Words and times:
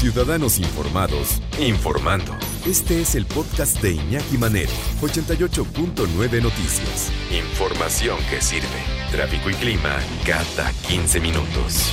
Ciudadanos 0.00 0.58
Informados, 0.58 1.42
informando. 1.60 2.34
Este 2.66 3.02
es 3.02 3.14
el 3.16 3.26
podcast 3.26 3.82
de 3.82 3.96
Iñaki 3.96 4.38
Manero, 4.38 4.70
88.9 5.02 6.42
Noticias. 6.42 7.12
Información 7.30 8.18
que 8.30 8.40
sirve. 8.40 8.66
Tráfico 9.12 9.50
y 9.50 9.54
clima 9.56 9.98
cada 10.24 10.72
15 10.88 11.20
minutos. 11.20 11.92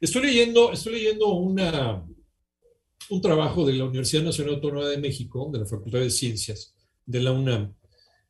Estoy 0.00 0.22
leyendo, 0.22 0.72
estoy 0.72 0.94
leyendo 0.94 1.34
una, 1.34 2.02
un 3.10 3.20
trabajo 3.20 3.66
de 3.66 3.74
la 3.74 3.84
Universidad 3.84 4.22
Nacional 4.22 4.54
Autónoma 4.54 4.88
de 4.88 4.96
México, 4.96 5.50
de 5.52 5.58
la 5.58 5.66
Facultad 5.66 5.98
de 5.98 6.08
Ciencias, 6.08 6.74
de 7.04 7.20
la 7.20 7.32
UNAM, 7.32 7.74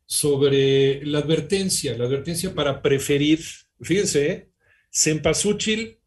sobre 0.05 1.07
la 1.07 1.21
advertencia, 1.21 1.97
la 1.97 2.07
advertencia 2.07 2.53
para 2.53 2.83
preferir, 2.83 3.39
fíjense, 3.81 4.51
¿eh? 4.93 6.01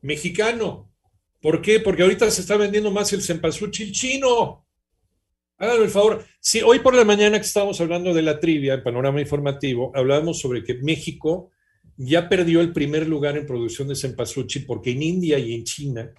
mexicano 0.00 0.91
¿Por 1.42 1.60
qué? 1.60 1.80
Porque 1.80 2.02
ahorita 2.02 2.30
se 2.30 2.40
está 2.40 2.56
vendiendo 2.56 2.92
más 2.92 3.12
el 3.12 3.20
cempasúchil 3.20 3.90
chino. 3.90 4.64
Háganme 5.58 5.84
el 5.84 5.90
favor. 5.90 6.24
Sí, 6.40 6.62
hoy 6.62 6.78
por 6.78 6.94
la 6.94 7.04
mañana 7.04 7.38
que 7.38 7.46
estábamos 7.46 7.80
hablando 7.80 8.14
de 8.14 8.22
la 8.22 8.38
trivia, 8.38 8.74
el 8.74 8.82
panorama 8.82 9.20
informativo, 9.20 9.90
hablábamos 9.94 10.38
sobre 10.38 10.62
que 10.62 10.74
México 10.74 11.50
ya 11.96 12.28
perdió 12.28 12.60
el 12.60 12.72
primer 12.72 13.08
lugar 13.08 13.36
en 13.36 13.46
producción 13.46 13.88
de 13.88 13.96
cempasúchil 13.96 14.64
porque 14.66 14.92
en 14.92 15.02
India 15.02 15.38
y 15.38 15.54
en 15.54 15.64
China 15.64 16.12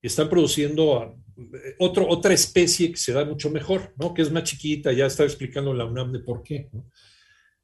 están 0.00 0.28
produciendo 0.28 1.16
eh, 1.36 1.74
otro, 1.78 2.08
otra 2.08 2.32
especie 2.32 2.90
que 2.92 2.96
se 2.96 3.12
da 3.12 3.24
mucho 3.24 3.50
mejor, 3.50 3.92
¿no? 3.98 4.14
Que 4.14 4.22
es 4.22 4.30
más 4.30 4.44
chiquita, 4.44 4.92
ya 4.92 5.06
estaba 5.06 5.26
explicando 5.26 5.74
la 5.74 5.86
UNAM 5.86 6.12
de 6.12 6.20
por 6.20 6.42
qué, 6.42 6.68
¿no? 6.72 6.86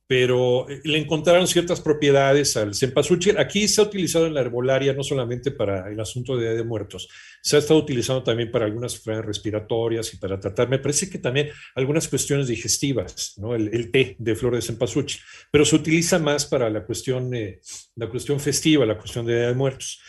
Pero 0.07 0.69
eh, 0.69 0.81
le 0.85 0.99
encontraron 0.99 1.47
ciertas 1.47 1.81
propiedades 1.81 2.57
al 2.57 2.75
cempasúchil. 2.75 3.39
Aquí 3.39 3.67
se 3.69 3.81
ha 3.81 3.85
utilizado 3.85 4.27
en 4.27 4.35
la 4.35 4.41
herbolaria 4.41 4.93
no 4.93 5.03
solamente 5.03 5.51
para 5.51 5.91
el 5.91 5.99
asunto 5.99 6.37
de, 6.37 6.57
de 6.57 6.65
muertos, 6.65 7.09
se 7.43 7.57
ha 7.57 7.59
estado 7.59 7.81
utilizando 7.81 8.23
también 8.23 8.51
para 8.51 8.65
algunas 8.65 8.95
enfermedades 8.95 9.27
respiratorias 9.27 10.13
y 10.13 10.17
para 10.17 10.41
tratar, 10.41 10.69
me 10.69 10.79
parece 10.79 11.11
que 11.11 11.19
también 11.19 11.51
algunas 11.75 12.09
cuestiones 12.09 12.49
digestivas, 12.49 13.35
¿no? 13.37 13.55
el, 13.55 13.91
té 13.91 14.17
de 14.19 14.35
flor 14.35 14.55
de 14.55 14.63
cempasúchil, 14.63 15.21
pero 15.51 15.65
se 15.65 15.77
utiliza 15.77 16.19
más 16.19 16.47
para 16.47 16.71
la 16.71 16.85
cuestión, 16.85 17.35
eh, 17.35 17.61
la 17.97 18.09
cuestión 18.09 18.41
festiva, 18.41 18.87
la 18.87 18.99
cuestión 18.99 19.27
de, 19.27 19.35
de 19.35 19.55
muertos. 19.55 20.01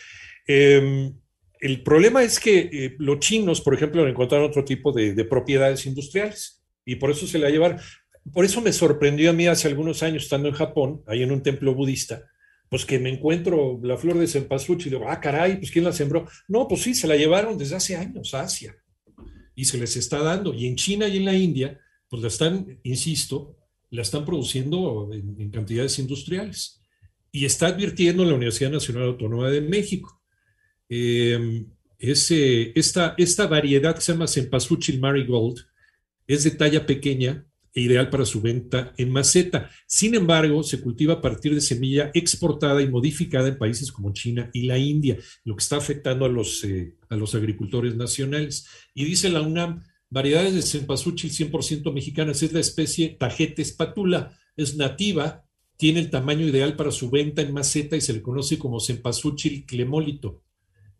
Eh, 0.47 1.11
el 1.59 1.83
problema 1.83 2.23
es 2.23 2.39
que 2.39 2.69
eh, 2.71 2.95
los 2.99 3.19
chinos, 3.19 3.61
por 3.61 3.73
ejemplo, 3.73 4.07
encontraron 4.07 4.49
otro 4.49 4.63
tipo 4.63 4.91
de, 4.91 5.13
de 5.13 5.25
propiedades 5.25 5.85
industriales 5.85 6.63
y 6.85 6.95
por 6.95 7.11
eso 7.11 7.25
se 7.25 7.39
la 7.39 7.49
llevaron 7.49 7.79
por 8.33 8.45
eso 8.45 8.61
me 8.61 8.73
sorprendió 8.73 9.29
a 9.29 9.33
mí 9.33 9.47
hace 9.47 9.67
algunos 9.67 10.03
años 10.03 10.23
estando 10.23 10.47
en 10.49 10.55
Japón, 10.55 11.03
ahí 11.07 11.23
en 11.23 11.31
un 11.31 11.43
templo 11.43 11.73
budista, 11.73 12.23
pues 12.69 12.85
que 12.85 12.99
me 12.99 13.09
encuentro 13.09 13.79
la 13.83 13.97
flor 13.97 14.17
de 14.17 14.27
cempasúchil 14.27 14.87
y 14.87 14.95
digo, 14.95 15.09
ah, 15.09 15.19
caray, 15.19 15.57
pues 15.57 15.71
¿quién 15.71 15.85
la 15.85 15.91
sembró? 15.91 16.27
No, 16.47 16.67
pues 16.67 16.81
sí, 16.81 16.95
se 16.95 17.07
la 17.07 17.15
llevaron 17.15 17.57
desde 17.57 17.75
hace 17.75 17.95
años 17.95 18.33
a 18.33 18.41
Asia 18.41 18.75
y 19.55 19.65
se 19.65 19.77
les 19.77 19.95
está 19.95 20.19
dando. 20.19 20.53
Y 20.53 20.67
en 20.67 20.75
China 20.75 21.07
y 21.07 21.17
en 21.17 21.25
la 21.25 21.35
India, 21.35 21.79
pues 22.09 22.21
la 22.21 22.27
están, 22.27 22.79
insisto, 22.83 23.57
la 23.89 24.01
están 24.01 24.25
produciendo 24.25 25.09
en, 25.11 25.49
cantidades 25.51 25.97
industriales. 25.99 26.81
Y 27.31 27.45
está 27.45 27.67
advirtiendo 27.67 28.23
la 28.25 28.33
Universidad 28.33 28.71
Nacional 28.71 29.03
Autónoma 29.03 29.49
de 29.49 29.61
México. 29.61 30.21
Eh, 30.89 31.65
esta, 31.97 33.15
esta 33.17 33.47
variedad 33.47 33.95
que 33.95 34.01
se 34.01 34.11
llama 34.11 34.27
cempasúchil 34.27 34.99
marigold 34.99 35.59
es 36.27 36.43
de 36.43 36.51
talla 36.51 36.85
pequeña, 36.85 37.45
e 37.75 37.81
ideal 37.81 38.09
para 38.09 38.25
su 38.25 38.41
venta 38.41 38.93
en 38.97 39.11
maceta. 39.11 39.69
Sin 39.85 40.15
embargo, 40.15 40.63
se 40.63 40.79
cultiva 40.79 41.15
a 41.15 41.21
partir 41.21 41.53
de 41.53 41.59
semilla 41.59 42.09
exportada 42.13 42.81
y 42.81 42.87
modificada 42.87 43.49
en 43.49 43.57
países 43.57 43.91
como 43.91 44.13
China 44.13 44.49
y 44.53 44.61
la 44.61 44.77
India, 44.77 45.17
lo 45.43 45.57
que 45.57 45.61
está 45.61 45.75
afectando 45.75 46.23
a 46.23 46.29
los, 46.29 46.63
eh, 46.63 46.95
a 47.09 47.17
los 47.17 47.35
agricultores 47.35 47.97
nacionales. 47.97 48.65
Y 48.93 49.03
dice 49.03 49.29
la 49.29 49.41
UNAM, 49.41 49.83
variedades 50.09 50.55
de 50.55 50.61
cempasúchil 50.61 51.31
100% 51.31 51.91
mexicanas, 51.91 52.41
es 52.41 52.53
la 52.53 52.61
especie 52.61 53.09
Tajete 53.19 53.61
espatula, 53.61 54.39
es 54.55 54.77
nativa, 54.77 55.43
tiene 55.75 55.99
el 55.99 56.09
tamaño 56.09 56.47
ideal 56.47 56.77
para 56.77 56.91
su 56.91 57.09
venta 57.09 57.41
en 57.41 57.53
maceta 57.53 57.97
y 57.97 58.01
se 58.01 58.13
le 58.13 58.21
conoce 58.21 58.57
como 58.57 58.79
cempasúchil 58.79 59.65
clemólito. 59.65 60.41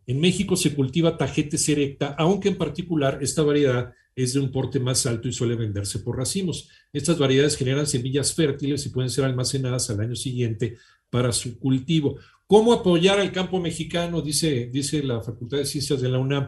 En 0.06 0.20
México 0.20 0.56
se 0.56 0.74
cultiva 0.74 1.16
Tajete 1.16 1.56
serecta, 1.56 2.14
aunque 2.18 2.50
en 2.50 2.58
particular 2.58 3.18
esta 3.22 3.42
variedad 3.42 3.94
es 4.16 4.32
de 4.32 4.40
un 4.40 4.50
porte 4.50 4.80
más 4.80 5.04
alto 5.04 5.28
y 5.28 5.32
suele 5.32 5.54
venderse 5.54 5.98
por 5.98 6.16
racimos. 6.16 6.70
Estas 6.90 7.18
variedades 7.18 7.56
generan 7.56 7.86
semillas 7.86 8.34
fértiles 8.34 8.84
y 8.86 8.88
pueden 8.88 9.10
ser 9.10 9.26
almacenadas 9.26 9.90
al 9.90 10.00
año 10.00 10.16
siguiente 10.16 10.78
para 11.10 11.32
su 11.32 11.58
cultivo. 11.58 12.16
¿Cómo 12.46 12.72
apoyar 12.72 13.20
al 13.20 13.30
campo 13.30 13.60
mexicano? 13.60 14.22
Dice, 14.22 14.70
dice 14.72 15.02
la 15.02 15.20
Facultad 15.20 15.58
de 15.58 15.66
Ciencias 15.66 16.00
de 16.00 16.08
la 16.08 16.18
UNAM, 16.18 16.46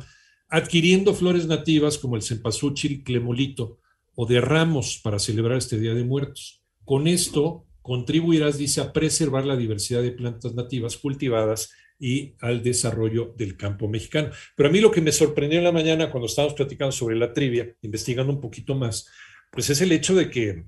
adquiriendo 0.49 1.12
flores 1.12 1.47
nativas 1.47 1.99
como 1.99 2.17
el 2.17 2.23
cempasúchil, 2.23 3.05
clemolito 3.05 3.79
o 4.15 4.25
de 4.25 4.41
ramos 4.41 4.99
para 5.05 5.19
celebrar 5.19 5.59
este 5.59 5.79
Día 5.79 5.93
de 5.93 6.05
Muertos. 6.05 6.62
Con 6.87 7.06
esto 7.06 7.67
contribuirás, 7.83 8.56
dice, 8.56 8.81
a 8.81 8.95
preservar 8.95 9.45
la 9.45 9.56
diversidad 9.56 10.00
de 10.00 10.12
plantas 10.12 10.55
nativas 10.55 10.97
cultivadas 10.97 11.71
y 11.99 12.35
al 12.41 12.63
desarrollo 12.63 13.35
del 13.37 13.57
campo 13.57 13.89
mexicano. 13.89 14.31
Pero 14.57 14.69
a 14.69 14.73
mí 14.73 14.81
lo 14.81 14.91
que 14.91 15.01
me 15.01 15.13
sorprendió 15.13 15.59
en 15.59 15.65
la 15.65 15.73
mañana 15.73 16.11
cuando 16.11 16.27
estábamos 16.27 16.55
platicando 16.55 16.93
sobre 16.93 17.17
la 17.17 17.33
trivia, 17.33 17.75
investigando 17.83 18.33
un 18.33 18.41
poquito 18.41 18.75
más, 18.75 19.09
pues 19.51 19.71
es 19.71 19.81
el 19.81 19.93
hecho 19.93 20.15
de 20.15 20.31
que, 20.31 20.65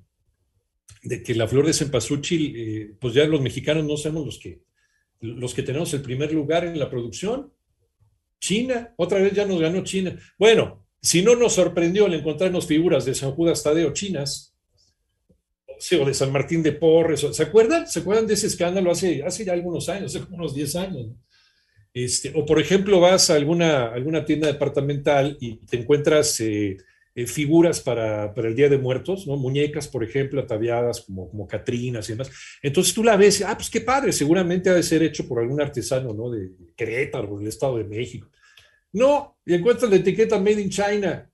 de 1.02 1.22
que 1.22 1.34
la 1.34 1.46
flor 1.46 1.66
de 1.66 1.72
cempasúchil, 1.72 2.54
eh, 2.56 2.94
pues 3.00 3.14
ya 3.14 3.24
los 3.26 3.40
mexicanos 3.40 3.84
no 3.84 3.96
somos 3.96 4.26
los 4.26 4.38
que, 4.38 4.62
los 5.20 5.54
que 5.54 5.62
tenemos 5.62 5.92
el 5.94 6.02
primer 6.02 6.32
lugar 6.32 6.64
en 6.64 6.78
la 6.78 6.90
producción. 6.90 7.52
China, 8.40 8.94
otra 8.96 9.18
vez 9.18 9.32
ya 9.32 9.46
nos 9.46 9.60
ganó 9.60 9.84
China. 9.84 10.18
Bueno, 10.38 10.86
si 11.02 11.22
no 11.22 11.36
nos 11.36 11.54
sorprendió 11.54 12.06
el 12.06 12.14
encontrarnos 12.14 12.66
figuras 12.66 13.04
de 13.04 13.14
San 13.14 13.32
Judas 13.32 13.62
Tadeo 13.62 13.92
chinas, 13.92 14.49
o 16.00 16.04
de 16.04 16.14
San 16.14 16.32
Martín 16.32 16.62
de 16.62 16.72
Porres, 16.72 17.26
¿se 17.32 17.42
acuerdan? 17.42 17.86
¿Se 17.86 18.00
acuerdan 18.00 18.26
de 18.26 18.34
ese 18.34 18.46
escándalo 18.46 18.90
hace, 18.90 19.22
hace 19.22 19.44
ya 19.44 19.52
algunos 19.52 19.88
años, 19.88 20.14
hace 20.14 20.24
como 20.24 20.36
unos 20.36 20.54
10 20.54 20.76
años? 20.76 21.06
Este, 21.92 22.32
o 22.34 22.46
por 22.46 22.60
ejemplo, 22.60 23.00
vas 23.00 23.30
a 23.30 23.34
alguna, 23.34 23.88
alguna 23.88 24.24
tienda 24.24 24.46
departamental 24.46 25.36
y 25.40 25.56
te 25.66 25.78
encuentras 25.78 26.38
eh, 26.40 26.76
eh, 27.14 27.26
figuras 27.26 27.80
para, 27.80 28.32
para, 28.32 28.48
el 28.48 28.54
Día 28.54 28.68
de 28.68 28.78
Muertos, 28.78 29.26
¿no? 29.26 29.36
Muñecas, 29.36 29.88
por 29.88 30.04
ejemplo, 30.04 30.40
ataviadas 30.40 31.00
como, 31.00 31.28
como 31.28 31.48
Catrinas 31.48 32.08
y 32.08 32.12
demás. 32.12 32.30
Entonces 32.62 32.94
tú 32.94 33.02
la 33.02 33.16
ves, 33.16 33.42
ah, 33.42 33.56
pues 33.56 33.68
qué 33.70 33.80
padre, 33.80 34.12
seguramente 34.12 34.70
ha 34.70 34.74
de 34.74 34.82
ser 34.82 35.02
hecho 35.02 35.26
por 35.26 35.40
algún 35.40 35.60
artesano, 35.60 36.14
¿no? 36.14 36.30
De 36.30 36.52
Querétaro, 36.76 37.38
del 37.38 37.48
Estado 37.48 37.78
de 37.78 37.84
México. 37.84 38.28
No, 38.92 39.38
y 39.44 39.54
encuentras 39.54 39.90
la 39.90 39.96
etiqueta 39.96 40.38
Made 40.38 40.60
in 40.60 40.70
China. 40.70 41.29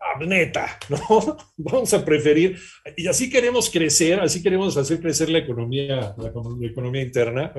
Ah, 0.00 0.18
neta, 0.24 0.78
¿no? 0.88 1.36
Vamos 1.58 1.92
a 1.92 2.02
preferir, 2.02 2.58
y 2.96 3.06
así 3.06 3.28
queremos 3.28 3.68
crecer, 3.68 4.18
así 4.20 4.42
queremos 4.42 4.74
hacer 4.78 4.98
crecer 4.98 5.28
la 5.28 5.38
economía, 5.38 6.14
la, 6.16 6.32
economía 6.66 7.02
interna. 7.02 7.52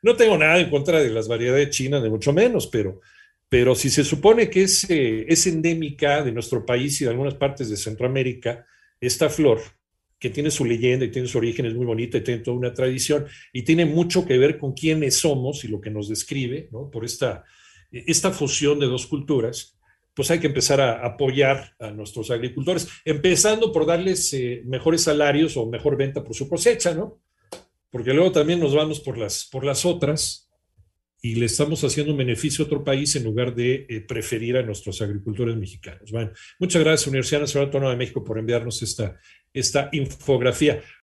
no 0.00 0.14
tengo 0.14 0.38
nada 0.38 0.60
en 0.60 0.70
contra 0.70 1.00
de 1.00 1.10
las 1.10 1.26
variedades 1.26 1.70
chinas, 1.70 2.00
de 2.00 2.10
mucho 2.10 2.32
menos, 2.32 2.68
pero, 2.68 3.00
pero 3.48 3.74
si 3.74 3.90
se 3.90 4.04
supone 4.04 4.48
que 4.48 4.62
es, 4.62 4.88
eh, 4.88 5.26
es 5.28 5.48
endémica 5.48 6.22
de 6.22 6.30
nuestro 6.30 6.64
país 6.64 7.00
y 7.00 7.04
de 7.04 7.10
algunas 7.10 7.34
partes 7.34 7.68
de 7.68 7.76
Centroamérica, 7.76 8.64
esta 9.00 9.28
flor, 9.28 9.60
que 10.16 10.30
tiene 10.30 10.52
su 10.52 10.64
leyenda 10.64 11.04
y 11.04 11.10
tiene 11.10 11.26
su 11.26 11.38
origen, 11.38 11.66
es 11.66 11.74
muy 11.74 11.86
bonita 11.86 12.18
y 12.18 12.22
tiene 12.22 12.40
toda 12.40 12.56
una 12.56 12.72
tradición 12.72 13.26
y 13.52 13.62
tiene 13.62 13.84
mucho 13.84 14.24
que 14.24 14.38
ver 14.38 14.58
con 14.58 14.74
quiénes 14.74 15.16
somos 15.16 15.64
y 15.64 15.68
lo 15.68 15.80
que 15.80 15.90
nos 15.90 16.08
describe, 16.08 16.68
¿no? 16.70 16.88
Por 16.88 17.04
esta, 17.04 17.44
esta 17.90 18.30
fusión 18.30 18.78
de 18.78 18.86
dos 18.86 19.06
culturas 19.06 19.76
pues 20.14 20.30
hay 20.30 20.38
que 20.38 20.46
empezar 20.46 20.80
a 20.80 21.04
apoyar 21.04 21.74
a 21.80 21.90
nuestros 21.90 22.30
agricultores, 22.30 22.88
empezando 23.04 23.72
por 23.72 23.84
darles 23.84 24.32
eh, 24.32 24.62
mejores 24.64 25.02
salarios 25.02 25.56
o 25.56 25.66
mejor 25.66 25.96
venta 25.96 26.22
por 26.22 26.34
su 26.34 26.48
cosecha, 26.48 26.94
¿no? 26.94 27.20
Porque 27.90 28.14
luego 28.14 28.32
también 28.32 28.60
nos 28.60 28.74
vamos 28.74 29.00
por 29.00 29.18
las, 29.18 29.44
por 29.44 29.64
las 29.64 29.84
otras 29.84 30.44
y 31.24 31.36
le 31.36 31.46
estamos 31.46 31.82
haciendo 31.82 32.12
un 32.12 32.18
beneficio 32.18 32.64
a 32.64 32.66
otro 32.66 32.84
país 32.84 33.16
en 33.16 33.24
lugar 33.24 33.54
de 33.54 33.86
eh, 33.88 34.00
preferir 34.02 34.58
a 34.58 34.62
nuestros 34.62 35.00
agricultores 35.00 35.56
mexicanos. 35.56 36.12
Bueno, 36.12 36.32
muchas 36.58 36.82
gracias, 36.84 37.06
Universidad 37.06 37.40
Nacional 37.40 37.68
Autónoma 37.68 37.92
de 37.92 37.96
México, 37.96 38.22
por 38.22 38.38
enviarnos 38.38 38.82
esta, 38.82 39.18
esta 39.52 39.88
infografía. 39.92 40.82